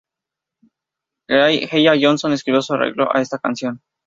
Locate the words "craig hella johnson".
1.27-2.33